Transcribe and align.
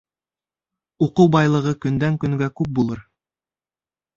Уҡыу 1.07 1.29
байлығы 1.35 1.75
көндән-көнгә 1.85 2.51
күп 2.61 2.73
булыр 2.81 3.07